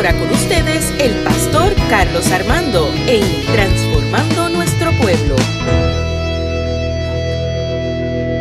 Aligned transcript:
ahora 0.00 0.18
con 0.18 0.30
ustedes 0.30 0.94
el 0.98 1.12
pastor 1.24 1.74
Carlos 1.90 2.26
Armando 2.28 2.90
en 3.06 3.20
Transformando 3.52 4.48
Nuestro 4.48 4.92
Pueblo. 4.92 5.36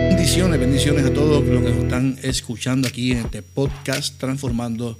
Bendiciones, 0.08 0.58
bendiciones 0.58 1.06
a 1.06 1.14
todos 1.14 1.46
los 1.46 1.62
que 1.62 1.70
nos 1.70 1.84
están 1.84 2.18
escuchando 2.24 2.88
aquí 2.88 3.12
en 3.12 3.18
este 3.18 3.42
podcast 3.42 4.18
Transformando 4.18 4.98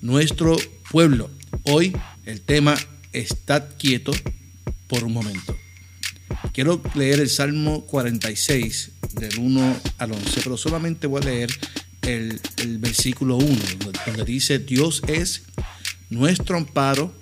Nuestro 0.00 0.56
Pueblo. 0.92 1.28
Hoy 1.64 1.92
el 2.24 2.40
tema 2.40 2.76
Estad 3.12 3.64
quieto 3.76 4.12
por 4.86 5.02
un 5.02 5.12
momento. 5.12 5.56
Quiero 6.52 6.80
leer 6.94 7.18
el 7.18 7.30
Salmo 7.30 7.84
46 7.84 8.92
del 9.14 9.38
1 9.40 9.76
al 9.98 10.12
11, 10.12 10.40
pero 10.44 10.56
solamente 10.56 11.08
voy 11.08 11.22
a 11.22 11.24
leer 11.24 11.50
el, 12.02 12.40
versículo 12.78 13.38
1, 13.38 13.58
donde 14.06 14.24
dice, 14.24 14.60
Dios 14.60 15.02
es 15.08 15.42
nuestro 16.10 16.56
amparo 16.56 17.14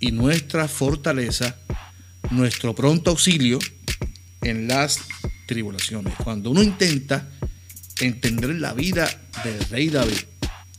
y 0.00 0.12
nuestra 0.12 0.68
fortaleza, 0.68 1.56
nuestro 2.30 2.74
pronto 2.74 3.10
auxilio 3.10 3.58
en 4.42 4.68
las 4.68 5.00
tribulaciones. 5.46 6.14
Cuando 6.22 6.50
uno 6.50 6.62
intenta 6.62 7.28
entender 8.00 8.50
la 8.56 8.74
vida 8.74 9.08
del 9.44 9.58
rey 9.70 9.88
David 9.88 10.18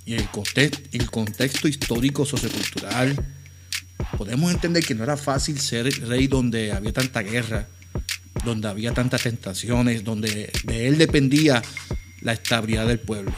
y 0.06 0.14
el 0.14 0.30
contexto, 0.30 1.68
histórico 1.68 2.26
sociocultural, 2.26 3.16
podemos 4.18 4.52
entender 4.54 4.86
que 4.86 4.96
no 4.96 5.04
era 5.04 5.18
fácil 5.18 5.60
ser 5.60 5.86
rey 6.08 6.28
donde 6.28 6.72
había 6.72 6.94
tanta 6.94 7.22
guerra, 7.22 7.68
donde 8.46 8.68
había 8.68 8.94
tantas 8.94 9.24
tentaciones, 9.24 10.04
donde 10.04 10.52
de 10.64 10.88
él 10.88 10.98
dependía 10.98 11.62
la 12.22 12.34
estabilidad 12.34 12.88
del 12.88 13.00
pueblo. 13.00 13.36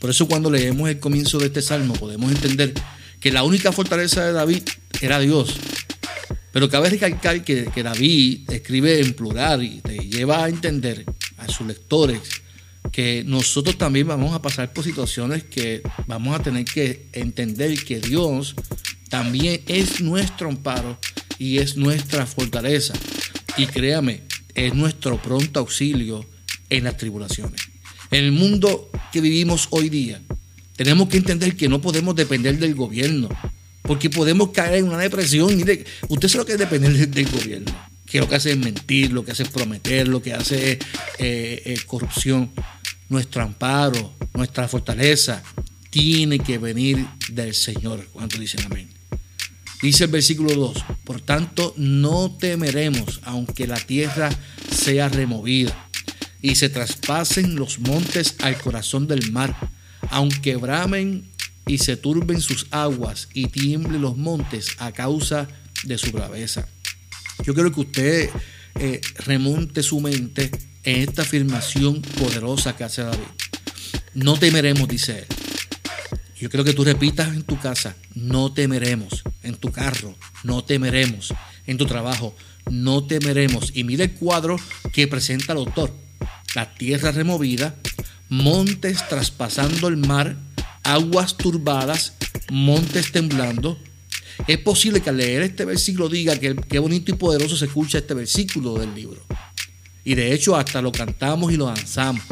Por 0.00 0.10
eso 0.10 0.28
cuando 0.28 0.50
leemos 0.50 0.90
el 0.90 1.00
comienzo 1.00 1.38
de 1.38 1.46
este 1.46 1.62
salmo 1.62 1.94
podemos 1.94 2.30
entender 2.30 2.74
que 3.24 3.32
la 3.32 3.42
única 3.42 3.72
fortaleza 3.72 4.22
de 4.22 4.34
David 4.34 4.64
era 5.00 5.18
Dios. 5.18 5.56
Pero 6.52 6.68
cabe 6.68 6.90
recalcar 6.90 7.42
que, 7.42 7.70
David 7.74 8.50
escribe 8.52 9.00
en 9.00 9.14
plural 9.14 9.62
y 9.62 9.80
te 9.80 9.96
lleva 9.96 10.44
a 10.44 10.48
entender 10.50 11.06
a 11.38 11.48
sus 11.48 11.66
lectores 11.66 12.20
que 12.92 13.24
nosotros 13.24 13.78
también 13.78 14.08
vamos 14.08 14.34
a 14.34 14.42
pasar 14.42 14.74
por 14.74 14.84
situaciones 14.84 15.42
que 15.42 15.80
vamos 16.06 16.38
a 16.38 16.42
tener 16.42 16.66
que 16.66 17.08
entender 17.14 17.82
que 17.82 17.98
Dios 17.98 18.56
también 19.08 19.62
es 19.68 20.02
nuestro 20.02 20.50
amparo 20.50 20.98
y 21.38 21.60
es 21.60 21.78
nuestra 21.78 22.26
fortaleza. 22.26 22.92
Y 23.56 23.64
créame, 23.64 24.24
es 24.54 24.74
nuestro 24.74 25.16
pronto 25.16 25.60
auxilio 25.60 26.26
en 26.68 26.84
las 26.84 26.98
tribulaciones. 26.98 27.62
En 28.10 28.22
el 28.22 28.32
mundo 28.32 28.90
que 29.14 29.22
vivimos 29.22 29.68
hoy 29.70 29.88
día, 29.88 30.20
tenemos 30.76 31.08
que 31.08 31.18
entender 31.18 31.56
que 31.56 31.68
no 31.68 31.80
podemos 31.80 32.14
depender 32.16 32.58
del 32.58 32.74
gobierno, 32.74 33.28
porque 33.82 34.10
podemos 34.10 34.50
caer 34.50 34.76
en 34.76 34.88
una 34.88 34.98
depresión. 34.98 35.62
Usted 36.08 36.28
sabe 36.28 36.42
lo 36.42 36.46
que 36.46 36.52
es 36.52 36.58
depender 36.58 37.08
del 37.08 37.30
gobierno, 37.30 37.72
que 38.06 38.18
lo 38.18 38.28
que 38.28 38.36
hace 38.36 38.52
es 38.52 38.58
mentir, 38.58 39.12
lo 39.12 39.24
que 39.24 39.32
hace 39.32 39.44
es 39.44 39.48
prometer, 39.50 40.08
lo 40.08 40.22
que 40.22 40.34
hace 40.34 40.72
es 40.72 40.78
eh, 41.18 41.62
eh, 41.64 41.80
corrupción. 41.86 42.50
Nuestro 43.08 43.42
amparo, 43.42 44.14
nuestra 44.32 44.66
fortaleza, 44.66 45.42
tiene 45.90 46.38
que 46.38 46.58
venir 46.58 47.06
del 47.28 47.54
Señor. 47.54 48.08
¿Cuánto 48.12 48.38
dicen 48.38 48.64
amén? 48.64 48.88
Dice 49.84 50.04
el 50.04 50.10
versículo 50.10 50.54
2, 50.54 50.84
por 51.04 51.20
tanto 51.20 51.74
no 51.76 52.34
temeremos 52.40 53.20
aunque 53.22 53.66
la 53.66 53.78
tierra 53.78 54.30
sea 54.74 55.10
removida 55.10 55.88
y 56.40 56.54
se 56.54 56.70
traspasen 56.70 57.54
los 57.54 57.78
montes 57.80 58.36
al 58.40 58.56
corazón 58.56 59.06
del 59.06 59.30
mar, 59.30 59.54
aunque 60.10 60.56
bramen 60.56 61.28
y 61.66 61.78
se 61.78 61.96
turben 61.96 62.40
sus 62.40 62.66
aguas 62.70 63.28
y 63.32 63.46
tiemblen 63.48 64.02
los 64.02 64.16
montes 64.16 64.76
a 64.78 64.92
causa 64.92 65.48
de 65.84 65.98
su 65.98 66.12
braveza. 66.12 66.68
Yo 67.44 67.54
quiero 67.54 67.72
que 67.72 67.80
usted 67.80 68.30
eh, 68.78 69.00
remonte 69.26 69.82
su 69.82 70.00
mente 70.00 70.50
en 70.84 71.00
esta 71.02 71.22
afirmación 71.22 72.02
poderosa 72.02 72.76
que 72.76 72.84
hace 72.84 73.02
David. 73.02 73.24
No 74.14 74.38
temeremos, 74.38 74.88
dice 74.88 75.20
él. 75.20 75.26
Yo 76.38 76.50
quiero 76.50 76.64
que 76.64 76.74
tú 76.74 76.84
repitas 76.84 77.28
en 77.28 77.42
tu 77.42 77.58
casa, 77.58 77.96
no 78.14 78.52
temeremos. 78.52 79.22
En 79.42 79.56
tu 79.56 79.72
carro, 79.72 80.14
no 80.42 80.64
temeremos. 80.64 81.32
En 81.66 81.78
tu 81.78 81.86
trabajo, 81.86 82.36
no 82.70 83.04
temeremos. 83.04 83.70
Y 83.74 83.84
mire 83.84 84.04
el 84.04 84.12
cuadro 84.12 84.56
que 84.92 85.08
presenta 85.08 85.52
el 85.52 85.58
autor. 85.58 85.92
La 86.54 86.74
tierra 86.74 87.12
removida, 87.12 87.76
montes 88.28 89.06
traspasando 89.08 89.88
el 89.88 89.96
mar, 89.96 90.36
aguas 90.82 91.36
turbadas, 91.36 92.14
montes 92.50 93.12
temblando. 93.12 93.78
Es 94.46 94.58
posible 94.58 95.00
que 95.00 95.10
al 95.10 95.16
leer 95.16 95.42
este 95.42 95.64
versículo 95.64 96.08
diga 96.08 96.38
que 96.38 96.56
qué 96.56 96.78
bonito 96.78 97.12
y 97.12 97.14
poderoso 97.14 97.56
se 97.56 97.66
escucha 97.66 97.98
este 97.98 98.14
versículo 98.14 98.74
del 98.74 98.94
libro. 98.94 99.22
Y 100.04 100.14
de 100.14 100.34
hecho 100.34 100.56
hasta 100.56 100.82
lo 100.82 100.92
cantamos 100.92 101.52
y 101.52 101.56
lo 101.56 101.66
danzamos. 101.66 102.24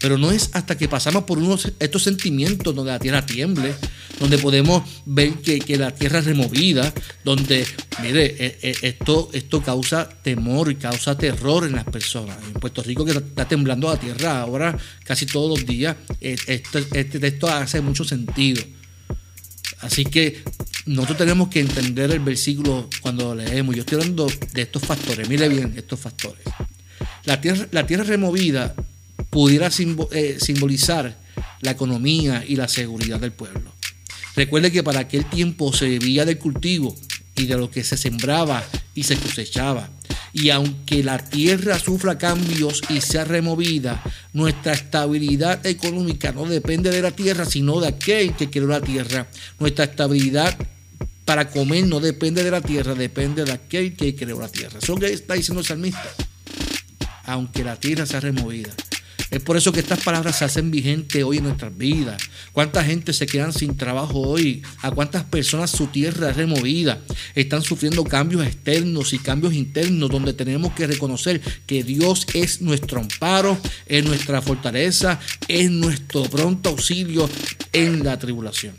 Pero 0.00 0.16
no 0.16 0.30
es 0.30 0.50
hasta 0.54 0.78
que 0.78 0.88
pasamos 0.88 1.24
por 1.24 1.38
unos, 1.38 1.72
estos 1.78 2.02
sentimientos 2.02 2.74
donde 2.74 2.90
la 2.90 2.98
tierra 2.98 3.24
tiemble, 3.24 3.74
donde 4.18 4.38
podemos 4.38 4.82
ver 5.04 5.34
que, 5.34 5.76
la 5.76 5.94
tierra 5.94 6.20
es 6.20 6.24
removida, 6.24 6.92
donde, 7.22 7.66
mire, 8.02 8.24
eh, 8.38 8.58
eh, 8.62 8.74
esto, 8.82 9.28
esto 9.32 9.62
causa 9.62 10.08
temor 10.08 10.70
y 10.70 10.76
causa 10.76 11.16
terror 11.18 11.66
en 11.66 11.72
las 11.72 11.84
personas. 11.84 12.38
En 12.46 12.54
Puerto 12.54 12.82
Rico 12.82 13.04
que 13.04 13.12
está 13.12 13.46
temblando 13.46 13.88
la 13.88 14.00
tierra 14.00 14.40
ahora 14.40 14.76
casi 15.04 15.26
todos 15.26 15.58
los 15.58 15.66
días, 15.66 15.96
este, 16.20 16.84
este 16.94 17.20
texto 17.20 17.48
hace 17.48 17.82
mucho 17.82 18.04
sentido. 18.04 18.62
Así 19.80 20.04
que 20.04 20.42
nosotros 20.86 21.18
tenemos 21.18 21.48
que 21.48 21.60
entender 21.60 22.10
el 22.10 22.20
versículo 22.20 22.88
cuando 23.00 23.34
lo 23.34 23.42
leemos. 23.42 23.74
Yo 23.74 23.82
estoy 23.82 24.00
hablando 24.00 24.30
de 24.52 24.62
estos 24.62 24.82
factores, 24.82 25.28
mire 25.28 25.48
bien 25.48 25.74
estos 25.76 26.00
factores. 26.00 26.44
La 27.24 27.40
tierra, 27.40 27.66
la 27.70 27.86
tierra 27.86 28.04
removida 28.04 28.74
pudiera 29.30 29.70
eh, 30.12 30.38
simbolizar 30.40 31.16
la 31.60 31.70
economía 31.70 32.44
y 32.46 32.56
la 32.56 32.68
seguridad 32.68 33.20
del 33.20 33.32
pueblo. 33.32 33.72
Recuerde 34.36 34.70
que 34.72 34.82
para 34.82 35.00
aquel 35.00 35.24
tiempo 35.24 35.72
se 35.72 35.86
vivía 35.86 36.24
del 36.24 36.38
cultivo 36.38 36.94
y 37.36 37.46
de 37.46 37.56
lo 37.56 37.70
que 37.70 37.84
se 37.84 37.96
sembraba 37.96 38.64
y 38.94 39.04
se 39.04 39.16
cosechaba. 39.16 39.90
Y 40.32 40.50
aunque 40.50 41.02
la 41.02 41.18
tierra 41.18 41.78
sufra 41.78 42.16
cambios 42.16 42.82
y 42.88 43.00
sea 43.00 43.24
removida, 43.24 44.02
nuestra 44.32 44.72
estabilidad 44.72 45.66
económica 45.66 46.32
no 46.32 46.46
depende 46.46 46.90
de 46.90 47.02
la 47.02 47.10
tierra, 47.10 47.44
sino 47.44 47.80
de 47.80 47.88
aquel 47.88 48.34
que 48.34 48.48
creó 48.48 48.68
la 48.68 48.80
tierra. 48.80 49.26
Nuestra 49.58 49.86
estabilidad 49.86 50.56
para 51.24 51.48
comer 51.48 51.86
no 51.86 52.00
depende 52.00 52.44
de 52.44 52.50
la 52.50 52.60
tierra, 52.60 52.94
depende 52.94 53.44
de 53.44 53.52
aquel 53.52 53.94
que 53.94 54.14
creó 54.14 54.40
la 54.40 54.48
tierra. 54.48 54.78
Eso 54.80 54.96
está 54.98 55.34
diciendo 55.34 55.60
el 55.60 55.66
salmista. 55.66 56.08
Aunque 57.24 57.64
la 57.64 57.76
tierra 57.76 58.06
sea 58.06 58.20
removida, 58.20 58.70
es 59.30 59.42
por 59.42 59.56
eso 59.56 59.72
que 59.72 59.80
estas 59.80 60.02
palabras 60.02 60.38
se 60.38 60.44
hacen 60.44 60.70
vigentes 60.70 61.22
hoy 61.22 61.38
en 61.38 61.44
nuestras 61.44 61.76
vidas. 61.76 62.22
¿Cuánta 62.52 62.84
gente 62.84 63.12
se 63.12 63.26
quedan 63.26 63.52
sin 63.52 63.76
trabajo 63.76 64.20
hoy? 64.20 64.62
¿A 64.82 64.90
cuántas 64.90 65.24
personas 65.24 65.70
su 65.70 65.86
tierra 65.86 66.30
es 66.30 66.36
removida? 66.36 67.00
Están 67.34 67.62
sufriendo 67.62 68.04
cambios 68.04 68.46
externos 68.46 69.12
y 69.12 69.18
cambios 69.18 69.54
internos 69.54 70.10
donde 70.10 70.32
tenemos 70.32 70.72
que 70.72 70.86
reconocer 70.86 71.40
que 71.66 71.84
Dios 71.84 72.26
es 72.34 72.60
nuestro 72.60 73.00
amparo, 73.00 73.58
es 73.86 74.04
nuestra 74.04 74.42
fortaleza, 74.42 75.20
es 75.48 75.70
nuestro 75.70 76.24
pronto 76.24 76.70
auxilio 76.70 77.28
en 77.72 78.04
la 78.04 78.18
tribulación. 78.18 78.74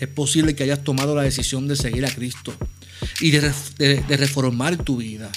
Es 0.00 0.08
posible 0.08 0.54
que 0.54 0.64
hayas 0.64 0.82
tomado 0.82 1.14
la 1.14 1.22
decisión 1.22 1.68
de 1.68 1.76
seguir 1.76 2.04
a 2.04 2.10
Cristo 2.10 2.54
y 3.20 3.30
de, 3.30 4.16
reformar 4.16 4.76
tu 4.76 4.98
vida. 4.98 5.30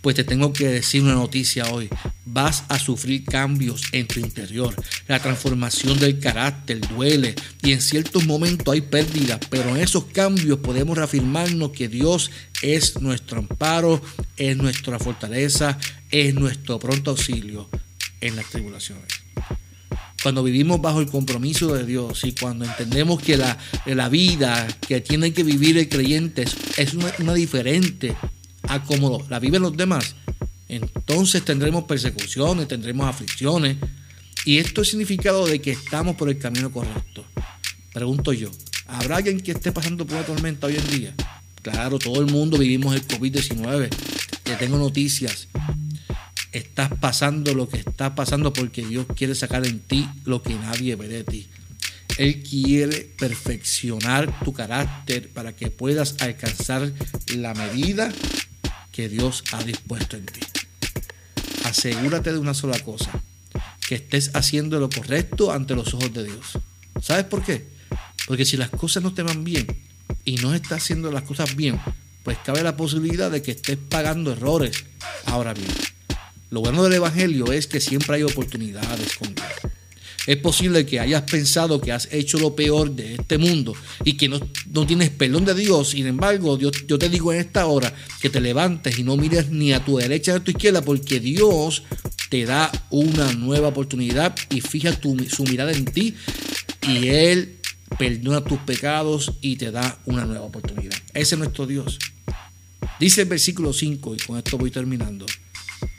Pues 0.00 0.16
te 0.16 0.24
tengo 0.24 0.52
que 0.52 0.68
decir 0.68 1.02
una 1.02 1.14
noticia 1.14 1.66
hoy. 1.66 1.88
Vas 2.26 2.64
a 2.68 2.78
sufrir 2.78 3.24
cambios 3.24 3.82
en 3.92 4.06
tu 4.06 4.20
interior. 4.20 4.74
La 5.08 5.20
transformación 5.20 5.98
del 5.98 6.18
carácter 6.18 6.80
duele 6.88 7.34
y 7.62 7.72
en 7.72 7.80
ciertos 7.80 8.26
momentos 8.26 8.74
hay 8.74 8.82
pérdidas, 8.82 9.40
pero 9.48 9.74
en 9.74 9.82
esos 9.82 10.04
cambios 10.06 10.58
podemos 10.58 10.98
reafirmarnos 10.98 11.70
que 11.70 11.88
Dios 11.88 12.30
es 12.62 13.00
nuestro 13.00 13.38
amparo, 13.38 14.02
es 14.36 14.56
nuestra 14.56 14.98
fortaleza, 14.98 15.78
es 16.10 16.34
nuestro 16.34 16.78
pronto 16.78 17.12
auxilio 17.12 17.68
en 18.20 18.36
las 18.36 18.46
tribulaciones 18.46 19.26
cuando 20.26 20.42
vivimos 20.42 20.80
bajo 20.80 21.00
el 21.00 21.06
compromiso 21.06 21.72
de 21.72 21.86
Dios 21.86 22.24
y 22.24 22.32
cuando 22.32 22.64
entendemos 22.64 23.22
que 23.22 23.36
la, 23.36 24.08
vida 24.08 24.66
que 24.80 25.00
tienen 25.00 25.32
que 25.32 25.44
vivir 25.44 25.78
el 25.78 25.88
creyente 25.88 26.44
es 26.76 26.94
una, 26.94 27.32
diferente 27.32 28.16
a 28.64 28.82
la 29.28 29.38
viven 29.38 29.62
los 29.62 29.76
demás, 29.76 30.16
entonces 30.68 31.44
tendremos 31.44 31.84
persecuciones, 31.84 32.68
tendremos 32.68 33.08
aflicciones. 33.08 33.76
Y 34.44 34.58
esto 34.58 34.82
es 34.82 34.88
significado 34.88 35.46
de 35.46 35.60
que 35.60 35.72
estamos 35.72 36.16
por 36.16 36.28
el 36.28 36.38
camino 36.38 36.70
correcto. 36.70 37.24
Pregunto 37.92 38.32
yo, 38.32 38.50
¿habrá 38.86 39.16
alguien 39.16 39.40
que 39.40 39.52
esté 39.52 39.72
pasando 39.72 40.06
por 40.06 40.16
una 40.16 40.26
tormenta 40.26 40.66
hoy 40.66 40.76
en 40.76 40.90
día? 40.90 41.14
Claro, 41.62 41.98
todo 41.98 42.20
el 42.20 42.26
mundo 42.26 42.58
vivimos 42.58 42.94
el 42.94 43.06
COVID-19. 43.06 43.88
Ya 44.44 44.58
tengo 44.58 44.78
noticias 44.78 45.48
estás 46.56 46.90
pasando 46.98 47.54
lo 47.54 47.68
que 47.68 47.78
está 47.78 48.14
pasando 48.14 48.52
porque 48.52 48.84
Dios 48.84 49.06
quiere 49.14 49.34
sacar 49.34 49.66
en 49.66 49.80
ti 49.80 50.08
lo 50.24 50.42
que 50.42 50.54
nadie 50.54 50.96
ve 50.96 51.08
de 51.08 51.24
ti. 51.24 51.46
Él 52.18 52.42
quiere 52.42 53.10
perfeccionar 53.18 54.40
tu 54.42 54.52
carácter 54.52 55.28
para 55.28 55.54
que 55.54 55.70
puedas 55.70 56.16
alcanzar 56.20 56.90
la 57.34 57.52
medida 57.52 58.10
que 58.90 59.08
Dios 59.08 59.44
ha 59.52 59.62
dispuesto 59.64 60.16
en 60.16 60.26
ti. 60.26 60.40
Asegúrate 61.66 62.32
de 62.32 62.38
una 62.38 62.54
sola 62.54 62.78
cosa, 62.78 63.10
que 63.88 63.96
estés 63.96 64.30
haciendo 64.34 64.78
lo 64.78 64.88
correcto 64.88 65.50
ante 65.50 65.74
los 65.74 65.94
ojos 65.94 66.14
de 66.14 66.22
Dios. 66.22 66.58
¿Sabes 67.02 67.24
por 67.24 67.42
qué? 67.42 67.66
Porque 68.28 68.44
si 68.44 68.56
las 68.56 68.70
cosas 68.70 69.02
no 69.02 69.12
te 69.12 69.24
van 69.24 69.42
bien 69.42 69.66
y 70.24 70.36
no 70.36 70.54
estás 70.54 70.84
haciendo 70.84 71.10
las 71.10 71.24
cosas 71.24 71.56
bien, 71.56 71.80
pues 72.22 72.38
cabe 72.44 72.62
la 72.62 72.76
posibilidad 72.76 73.32
de 73.32 73.42
que 73.42 73.50
estés 73.50 73.78
pagando 73.78 74.30
errores. 74.30 74.84
Ahora 75.24 75.54
bien, 75.54 75.66
lo 76.50 76.60
bueno 76.60 76.84
del 76.84 76.92
Evangelio 76.92 77.50
es 77.50 77.66
que 77.66 77.80
siempre 77.80 78.14
hay 78.14 78.22
oportunidades 78.22 79.16
con 79.16 79.34
Dios. 79.34 79.65
Es 80.26 80.36
posible 80.38 80.84
que 80.84 80.98
hayas 80.98 81.22
pensado 81.22 81.80
que 81.80 81.92
has 81.92 82.08
hecho 82.12 82.38
lo 82.38 82.56
peor 82.56 82.90
de 82.90 83.14
este 83.14 83.38
mundo 83.38 83.74
y 84.04 84.14
que 84.14 84.28
no, 84.28 84.40
tienes 84.86 85.10
perdón 85.10 85.44
de 85.44 85.54
Dios. 85.54 85.90
Sin 85.90 86.06
embargo, 86.06 86.58
yo, 86.58 86.70
yo, 86.86 86.98
te 86.98 87.08
digo 87.08 87.32
en 87.32 87.40
esta 87.40 87.66
hora 87.66 87.94
que 88.20 88.28
te 88.28 88.40
levantes 88.40 88.98
y 88.98 89.04
no 89.04 89.16
mires 89.16 89.50
ni 89.50 89.72
a 89.72 89.84
tu 89.84 89.98
derecha 89.98 90.32
ni 90.32 90.38
a 90.38 90.44
tu 90.44 90.50
izquierda 90.50 90.82
porque 90.82 91.20
Dios 91.20 91.84
te 92.28 92.44
da 92.44 92.72
una 92.90 93.32
nueva 93.34 93.68
oportunidad 93.68 94.34
y 94.50 94.60
fija 94.60 94.98
su 95.00 95.44
mirada 95.44 95.72
en 95.72 95.84
ti 95.84 96.14
y 96.88 97.08
Él 97.08 97.58
perdona 97.96 98.42
tus 98.42 98.58
pecados 98.58 99.32
y 99.40 99.56
te 99.56 99.70
da 99.70 99.98
una 100.06 100.24
nueva 100.24 100.44
oportunidad. 100.44 100.98
Ese 101.14 101.36
es 101.36 101.38
nuestro 101.38 101.66
Dios. 101.66 101.98
Dice 102.98 103.22
el 103.22 103.28
versículo 103.28 103.72
5, 103.72 104.14
y 104.14 104.18
con 104.18 104.38
esto 104.38 104.58
voy 104.58 104.70
terminando. 104.70 105.26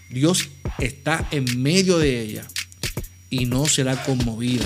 Dios 0.09 0.49
está 0.79 1.27
en 1.31 1.61
medio 1.61 1.97
de 1.97 2.21
ella 2.21 2.47
y 3.29 3.45
no 3.45 3.65
será 3.65 4.03
conmovida. 4.03 4.65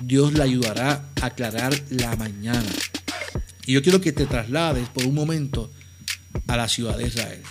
Dios 0.00 0.34
la 0.34 0.44
ayudará 0.44 1.08
a 1.20 1.26
aclarar 1.26 1.74
la 1.90 2.14
mañana. 2.16 2.68
Y 3.66 3.72
yo 3.72 3.82
quiero 3.82 4.00
que 4.00 4.12
te 4.12 4.26
traslades 4.26 4.88
por 4.88 5.04
un 5.04 5.14
momento 5.14 5.70
a 6.46 6.56
la 6.56 6.68
ciudad 6.68 6.98
de 6.98 7.08
Israel. 7.08 7.42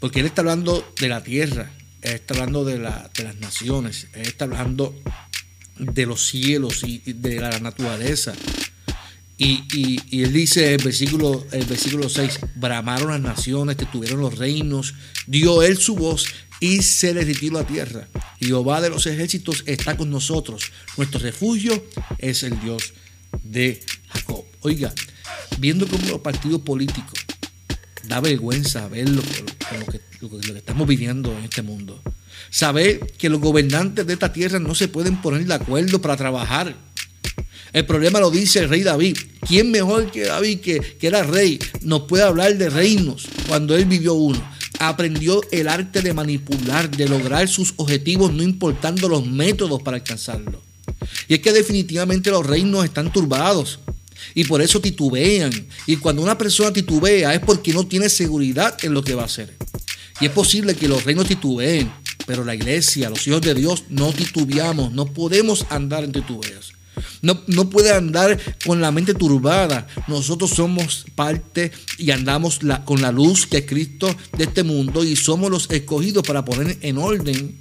Porque 0.00 0.20
Él 0.20 0.26
está 0.26 0.42
hablando 0.42 0.86
de 1.00 1.08
la 1.08 1.22
tierra, 1.22 1.70
Él 2.02 2.14
está 2.14 2.34
hablando 2.34 2.64
de, 2.64 2.78
la, 2.78 3.10
de 3.14 3.24
las 3.24 3.36
naciones, 3.36 4.06
Él 4.14 4.22
está 4.22 4.44
hablando 4.44 4.94
de 5.78 6.06
los 6.06 6.26
cielos 6.26 6.82
y 6.84 7.00
de 7.12 7.40
la 7.40 7.58
naturaleza. 7.60 8.34
Y, 9.40 10.20
él 10.20 10.32
dice 10.32 10.74
el 10.74 10.82
versículo, 10.82 11.46
el 11.52 11.64
versículo 11.64 12.08
6, 12.08 12.40
bramaron 12.56 13.10
las 13.10 13.20
naciones, 13.20 13.76
tuvieron 13.76 14.20
los 14.20 14.36
reinos, 14.36 14.94
dio 15.28 15.62
él 15.62 15.78
su 15.78 15.94
voz 15.94 16.26
y 16.60 16.82
se 16.82 17.14
les 17.14 17.26
retiró 17.26 17.58
a 17.58 17.66
tierra. 17.66 18.08
Jehová 18.40 18.80
de 18.80 18.90
los 18.90 19.06
ejércitos 19.06 19.62
está 19.66 19.96
con 19.96 20.10
nosotros. 20.10 20.72
Nuestro 20.96 21.20
refugio 21.20 21.84
es 22.18 22.42
el 22.42 22.60
Dios 22.60 22.92
de 23.42 23.80
Jacob. 24.08 24.44
Oiga, 24.60 24.92
viendo 25.58 25.86
cómo 25.86 26.08
los 26.08 26.20
partidos 26.20 26.62
políticos 26.62 27.18
da 28.06 28.20
vergüenza 28.20 28.88
ver 28.88 29.08
lo 29.08 29.22
que, 29.22 30.00
lo 30.20 30.30
que 30.30 30.58
estamos 30.58 30.88
viviendo 30.88 31.36
en 31.36 31.44
este 31.44 31.62
mundo. 31.62 32.02
Saber 32.50 33.00
que 33.18 33.28
los 33.28 33.40
gobernantes 33.40 34.06
de 34.06 34.14
esta 34.14 34.32
tierra 34.32 34.58
no 34.58 34.74
se 34.74 34.88
pueden 34.88 35.20
poner 35.20 35.44
de 35.44 35.54
acuerdo 35.54 36.00
para 36.00 36.16
trabajar. 36.16 36.74
El 37.72 37.84
problema 37.84 38.18
lo 38.18 38.30
dice 38.30 38.60
el 38.60 38.70
rey 38.70 38.82
David. 38.82 39.18
¿Quién 39.46 39.70
mejor 39.70 40.10
que 40.10 40.24
David, 40.24 40.60
que, 40.60 40.80
que 40.80 41.06
era 41.06 41.22
rey, 41.22 41.58
nos 41.82 42.02
puede 42.02 42.24
hablar 42.24 42.56
de 42.56 42.70
reinos 42.70 43.28
cuando 43.46 43.76
él 43.76 43.84
vivió 43.84 44.14
uno? 44.14 44.57
Aprendió 44.78 45.40
el 45.50 45.68
arte 45.68 46.02
de 46.02 46.14
manipular, 46.14 46.90
de 46.90 47.08
lograr 47.08 47.48
sus 47.48 47.74
objetivos, 47.76 48.32
no 48.32 48.42
importando 48.42 49.08
los 49.08 49.26
métodos 49.26 49.82
para 49.82 49.96
alcanzarlo. 49.96 50.62
Y 51.26 51.34
es 51.34 51.40
que 51.40 51.52
definitivamente 51.52 52.30
los 52.30 52.46
reinos 52.46 52.84
están 52.84 53.12
turbados 53.12 53.80
y 54.34 54.44
por 54.44 54.62
eso 54.62 54.80
titubean. 54.80 55.52
Y 55.86 55.96
cuando 55.96 56.22
una 56.22 56.38
persona 56.38 56.72
titubea 56.72 57.34
es 57.34 57.40
porque 57.40 57.72
no 57.72 57.86
tiene 57.86 58.08
seguridad 58.08 58.76
en 58.82 58.94
lo 58.94 59.02
que 59.02 59.14
va 59.14 59.22
a 59.22 59.26
hacer. 59.26 59.54
Y 60.20 60.26
es 60.26 60.32
posible 60.32 60.74
que 60.74 60.88
los 60.88 61.04
reinos 61.04 61.26
titubeen, 61.26 61.90
pero 62.26 62.44
la 62.44 62.54
iglesia, 62.54 63.10
los 63.10 63.26
hijos 63.26 63.40
de 63.40 63.54
Dios, 63.54 63.84
no 63.88 64.12
titubeamos, 64.12 64.92
no 64.92 65.06
podemos 65.06 65.66
andar 65.70 66.04
en 66.04 66.12
titubeos. 66.12 66.72
No, 67.22 67.70
puede 67.70 67.92
andar 67.92 68.38
con 68.64 68.80
la 68.80 68.90
mente 68.90 69.14
turbada. 69.14 69.86
Nosotros 70.06 70.50
somos 70.50 71.04
parte 71.14 71.72
y 71.98 72.10
andamos 72.10 72.60
con 72.84 73.02
la 73.02 73.12
luz 73.12 73.46
que 73.46 73.58
es 73.58 73.66
Cristo 73.66 74.14
de 74.36 74.44
este 74.44 74.62
mundo 74.62 75.04
y 75.04 75.16
somos 75.16 75.50
los 75.50 75.70
escogidos 75.70 76.26
para 76.26 76.44
poner 76.44 76.78
en 76.82 76.98
orden 76.98 77.58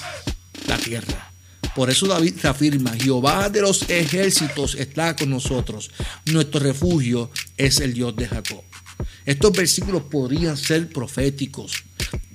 la 0.68 0.78
tierra. 0.78 1.31
Por 1.75 1.89
eso 1.92 2.07
David 2.07 2.44
afirma, 2.45 2.92
Jehová 2.94 3.50
de 3.50 3.62
los 3.62 3.88
ejércitos 3.89 4.75
está 4.75 5.16
con 5.16 5.30
nosotros. 5.30 5.92
Nuestro 6.25 6.60
refugio 6.60 7.30
es 7.56 7.80
el 7.80 7.94
Dios 7.94 8.16
de 8.16 8.28
Jacob. 8.28 8.63
Estos 9.25 9.51
versículos 9.51 10.04
podrían 10.10 10.57
ser 10.57 10.89
proféticos, 10.89 11.84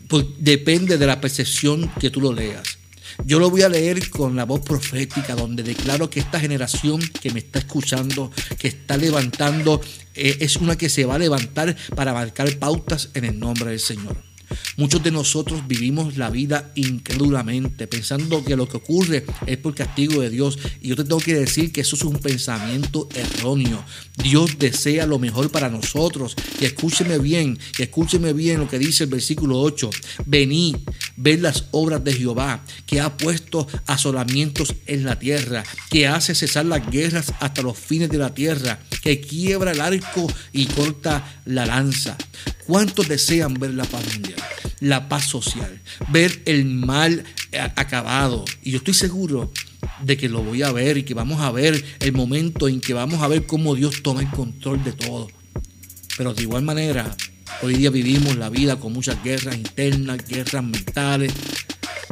pues 0.08 0.26
depende 0.38 0.98
de 0.98 1.06
la 1.06 1.20
percepción 1.20 1.90
que 1.98 2.10
tú 2.10 2.20
lo 2.20 2.32
leas. 2.32 2.81
Yo 3.24 3.38
lo 3.38 3.50
voy 3.50 3.62
a 3.62 3.68
leer 3.68 4.10
con 4.10 4.36
la 4.36 4.44
voz 4.44 4.60
profética, 4.60 5.34
donde 5.34 5.62
declaro 5.62 6.10
que 6.10 6.20
esta 6.20 6.40
generación 6.40 7.00
que 7.20 7.30
me 7.30 7.40
está 7.40 7.58
escuchando, 7.60 8.30
que 8.58 8.68
está 8.68 8.96
levantando, 8.96 9.80
eh, 10.14 10.38
es 10.40 10.56
una 10.56 10.76
que 10.76 10.88
se 10.88 11.04
va 11.04 11.16
a 11.16 11.18
levantar 11.18 11.76
para 11.94 12.12
marcar 12.12 12.58
pautas 12.58 13.10
en 13.14 13.24
el 13.24 13.38
nombre 13.38 13.70
del 13.70 13.80
Señor. 13.80 14.31
Muchos 14.76 15.02
de 15.02 15.10
nosotros 15.10 15.66
vivimos 15.66 16.16
la 16.16 16.30
vida 16.30 16.72
incrédulamente, 16.74 17.86
pensando 17.86 18.44
que 18.44 18.56
lo 18.56 18.68
que 18.68 18.78
ocurre 18.78 19.24
es 19.46 19.56
por 19.58 19.74
castigo 19.74 20.20
de 20.22 20.30
Dios. 20.30 20.58
Y 20.80 20.88
yo 20.88 20.96
te 20.96 21.04
tengo 21.04 21.18
que 21.18 21.34
decir 21.34 21.72
que 21.72 21.82
eso 21.82 21.96
es 21.96 22.02
un 22.02 22.18
pensamiento 22.18 23.08
erróneo. 23.14 23.84
Dios 24.22 24.58
desea 24.58 25.06
lo 25.06 25.18
mejor 25.18 25.50
para 25.50 25.68
nosotros. 25.68 26.36
Y 26.60 26.64
escúcheme 26.64 27.18
bien, 27.18 27.58
escúcheme 27.78 28.32
bien 28.32 28.60
lo 28.60 28.68
que 28.68 28.78
dice 28.78 29.04
el 29.04 29.10
versículo 29.10 29.60
8. 29.60 29.90
Venid, 30.26 30.76
ved 31.16 31.40
las 31.40 31.64
obras 31.70 32.02
de 32.04 32.14
Jehová, 32.14 32.64
que 32.86 33.00
ha 33.00 33.16
puesto 33.16 33.66
asolamientos 33.86 34.74
en 34.86 35.04
la 35.04 35.18
tierra, 35.18 35.64
que 35.90 36.06
hace 36.06 36.34
cesar 36.34 36.66
las 36.66 36.88
guerras 36.90 37.32
hasta 37.40 37.62
los 37.62 37.78
fines 37.78 38.08
de 38.10 38.18
la 38.18 38.34
tierra, 38.34 38.78
que 39.02 39.20
quiebra 39.20 39.72
el 39.72 39.80
arco 39.80 40.32
y 40.52 40.66
corta 40.66 41.42
la 41.44 41.66
lanza. 41.66 42.16
¿Cuántos 42.66 43.08
desean 43.08 43.54
ver 43.54 43.74
la 43.74 43.84
paz 43.84 44.02
mundial, 44.14 44.40
la 44.80 45.08
paz 45.08 45.26
social, 45.26 45.80
ver 46.08 46.42
el 46.46 46.64
mal 46.64 47.24
acabado? 47.76 48.44
Y 48.62 48.70
yo 48.70 48.78
estoy 48.78 48.94
seguro 48.94 49.52
de 50.02 50.16
que 50.16 50.28
lo 50.28 50.42
voy 50.42 50.62
a 50.62 50.72
ver 50.72 50.96
y 50.96 51.02
que 51.02 51.14
vamos 51.14 51.40
a 51.40 51.50
ver 51.50 51.84
el 52.00 52.12
momento 52.12 52.68
en 52.68 52.80
que 52.80 52.94
vamos 52.94 53.20
a 53.20 53.28
ver 53.28 53.44
cómo 53.46 53.74
Dios 53.74 54.02
toma 54.02 54.22
el 54.22 54.30
control 54.30 54.82
de 54.84 54.92
todo. 54.92 55.28
Pero 56.16 56.32
de 56.34 56.42
igual 56.42 56.62
manera, 56.62 57.14
hoy 57.62 57.74
día 57.74 57.90
vivimos 57.90 58.36
la 58.36 58.48
vida 58.48 58.78
con 58.78 58.92
muchas 58.92 59.22
guerras 59.24 59.56
internas, 59.56 60.24
guerras 60.28 60.62
mentales, 60.62 61.32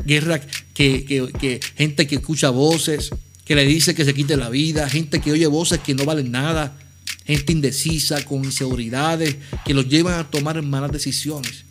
guerras 0.05 0.41
que, 0.75 1.05
que 1.05 1.61
gente 1.77 2.07
que 2.09 2.17
escucha 2.17 2.51
voces, 2.51 3.11
que 3.51 3.57
le 3.57 3.65
dice 3.65 3.97
que 3.97 4.05
se 4.05 4.15
quite 4.15 4.37
la 4.37 4.49
vida, 4.49 4.89
gente 4.89 5.21
que 5.21 5.33
oye 5.33 5.49
voces 5.49 5.81
que 5.81 5.93
no 5.93 6.05
valen 6.05 6.31
nada 6.31 6.79
gente 7.27 7.51
indecisa, 7.51 8.25
con 8.25 8.45
inseguridades, 8.45 9.39
que 9.65 9.75
los 9.75 9.89
llevan 9.89 10.21
a 10.21 10.31
tomar 10.31 10.63
malas 10.63 10.93
decisiones. 10.93 11.65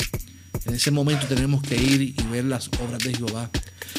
En 0.66 0.76
ese 0.76 0.92
momento 0.92 1.26
tenemos 1.28 1.64
que 1.64 1.78
ir 1.78 2.02
y 2.02 2.24
ver 2.30 2.44
las 2.44 2.68
obras 2.82 3.02
de 3.02 3.14
Jehová. 3.14 3.50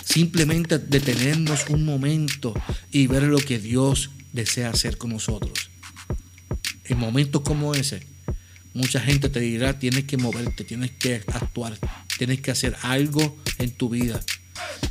Simplemente 0.04 0.78
detenernos 0.78 1.70
un 1.70 1.86
momento 1.86 2.52
y 2.92 3.06
ver 3.06 3.22
lo 3.22 3.38
que 3.38 3.58
Dios 3.58 4.10
desea 4.34 4.68
hacer 4.68 4.98
con 4.98 5.12
nosotros. 5.12 5.70
En 6.84 6.98
momentos 6.98 7.40
como 7.40 7.74
ese, 7.74 8.02
mucha 8.74 9.00
gente 9.00 9.30
te 9.30 9.40
dirá, 9.40 9.78
tienes 9.78 10.04
que 10.04 10.18
moverte, 10.18 10.64
tienes 10.64 10.90
que 10.90 11.22
actuar, 11.28 11.78
tienes 12.18 12.42
que 12.42 12.50
hacer 12.50 12.76
algo 12.82 13.38
en 13.56 13.70
tu 13.70 13.88
vida. 13.88 14.20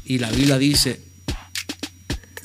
Y 0.05 0.17
la 0.17 0.31
Biblia 0.31 0.57
dice, 0.57 1.08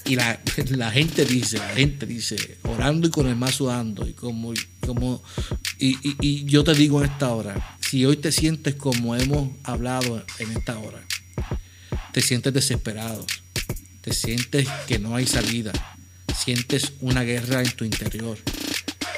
y 0.04 0.16
la, 0.16 0.40
la, 0.70 0.90
gente 0.90 1.24
dice, 1.24 1.58
la 1.58 1.68
gente 1.68 2.06
dice, 2.06 2.58
orando 2.64 3.08
y 3.08 3.10
con 3.10 3.26
el 3.26 3.36
mazo 3.36 3.66
dando, 3.66 4.06
y 4.06 4.12
como, 4.12 4.52
como 4.80 5.22
y, 5.78 5.96
y, 6.20 6.44
yo 6.44 6.64
te 6.64 6.74
digo 6.74 7.02
en 7.02 7.10
esta 7.10 7.32
hora, 7.32 7.78
si 7.80 8.04
hoy 8.04 8.16
te 8.16 8.32
sientes 8.32 8.74
como 8.74 9.16
hemos 9.16 9.50
hablado 9.62 10.24
en 10.38 10.50
esta 10.52 10.78
hora, 10.78 11.02
te 12.12 12.20
sientes 12.20 12.52
desesperado, 12.52 13.24
te 14.00 14.12
sientes 14.12 14.68
que 14.86 14.98
no 14.98 15.16
hay 15.16 15.26
salida, 15.26 15.72
sientes 16.36 16.92
una 17.00 17.22
guerra 17.22 17.62
en 17.62 17.70
tu 17.72 17.84
interior, 17.84 18.38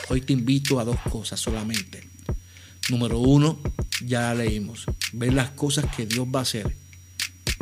hoy 0.09 0.21
te 0.21 0.33
invito 0.33 0.81
a 0.81 0.85
dos 0.85 0.99
cosas 1.11 1.40
solamente. 1.40 2.07
Número 2.88 3.19
uno, 3.19 3.59
ya 4.05 4.33
leímos, 4.33 4.85
ver 5.12 5.33
las 5.33 5.50
cosas 5.50 5.87
que 5.97 6.07
Dios 6.07 6.28
va 6.33 6.38
a 6.38 6.43
hacer. 6.43 6.76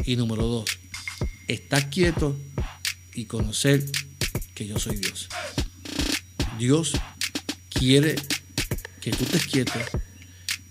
Y 0.04 0.16
número 0.16 0.42
dos, 0.46 0.66
estás 1.48 1.86
quieto 1.86 2.36
y 3.14 3.26
conocer 3.26 3.84
que 4.54 4.66
yo 4.66 4.78
soy 4.78 4.96
Dios. 4.96 5.28
Dios 6.58 6.92
quiere 7.70 8.16
que 9.00 9.10
tú 9.10 9.24
te 9.24 9.38
quieto 9.38 9.72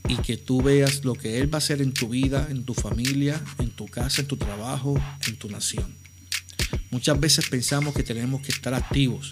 y 0.07 0.17
que 0.17 0.37
tú 0.37 0.61
veas 0.61 1.05
lo 1.05 1.13
que 1.13 1.39
Él 1.39 1.53
va 1.53 1.57
a 1.57 1.59
hacer 1.59 1.81
en 1.81 1.93
tu 1.93 2.09
vida, 2.09 2.47
en 2.49 2.65
tu 2.65 2.73
familia, 2.73 3.41
en 3.59 3.71
tu 3.71 3.87
casa, 3.87 4.21
en 4.21 4.27
tu 4.27 4.37
trabajo, 4.37 4.99
en 5.27 5.37
tu 5.37 5.49
nación. 5.49 5.95
Muchas 6.91 7.19
veces 7.19 7.49
pensamos 7.49 7.93
que 7.93 8.03
tenemos 8.03 8.41
que 8.41 8.51
estar 8.51 8.73
activos 8.73 9.29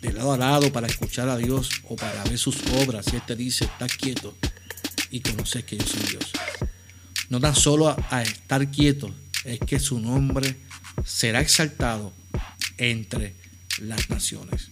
de 0.00 0.12
lado 0.12 0.32
a 0.32 0.36
lado 0.36 0.72
para 0.72 0.86
escuchar 0.86 1.28
a 1.28 1.36
Dios 1.36 1.70
o 1.84 1.96
para 1.96 2.22
ver 2.24 2.38
sus 2.38 2.58
obras. 2.82 3.06
Y 3.12 3.16
Él 3.16 3.22
te 3.26 3.36
dice, 3.36 3.64
está 3.64 3.86
quieto 3.86 4.36
y 5.10 5.20
conoces 5.20 5.64
que 5.64 5.76
yo 5.76 5.86
soy 5.86 6.02
Dios. 6.10 6.32
No 7.28 7.40
tan 7.40 7.56
solo 7.56 7.96
a 8.10 8.22
estar 8.22 8.70
quieto, 8.70 9.12
es 9.44 9.58
que 9.60 9.80
su 9.80 9.98
nombre 9.98 10.56
será 11.04 11.40
exaltado 11.40 12.12
entre 12.78 13.34
las 13.80 14.08
naciones. 14.10 14.70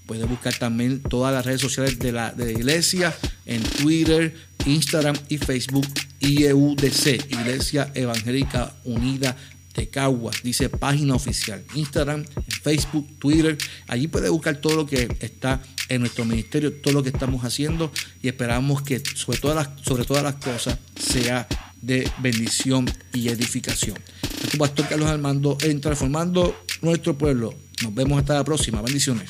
Puedes 0.06 0.28
buscar 0.28 0.54
también 0.58 1.02
todas 1.02 1.34
las 1.34 1.46
redes 1.46 1.60
sociales 1.60 2.00
de 2.00 2.14
la 2.14 2.34
iglesia 2.38 3.14
en 3.46 3.62
Twitter, 3.62 4.34
Instagram 4.68 5.16
y 5.30 5.38
Facebook 5.38 5.88
IEUDC, 6.20 7.32
Iglesia 7.32 7.92
Evangélica 7.94 8.76
Unida 8.84 9.36
de 9.76 9.88
Caguas, 9.90 10.42
dice 10.44 10.70
página 10.70 11.16
oficial, 11.16 11.64
Instagram, 11.76 12.26
Facebook, 12.64 13.08
Twitter, 13.20 13.58
allí 13.88 14.08
puedes 14.08 14.30
buscar 14.32 14.58
todo 14.58 14.76
lo 14.76 14.86
que 14.88 15.08
está 15.20 15.62
en 15.88 16.02
nuestro 16.02 16.26
ministerio, 16.26 16.74
todo 16.74 16.96
lo 16.96 17.04
que 17.04 17.10
estamos 17.10 17.44
haciendo 17.44 17.92
y 18.22 18.28
esperamos 18.28 18.82
que 18.82 19.02
sobre 19.16 19.38
todas 19.38 19.56
las, 19.56 19.86
sobre 19.86 20.04
todas 20.04 20.24
las 20.24 20.36
cosas 20.36 20.78
sea 21.00 21.48
de 21.82 22.10
bendición 22.20 22.90
y 23.14 23.30
edificación. 23.30 23.98
Pastor 24.58 24.88
Carlos 24.88 25.10
Armando 25.10 25.58
en 25.62 25.80
Transformando 25.80 26.56
Nuestro 26.82 27.18
Pueblo. 27.18 27.54
Nos 27.84 27.94
vemos 27.94 28.20
hasta 28.20 28.34
la 28.34 28.44
próxima. 28.44 28.82
Bendiciones. 28.82 29.30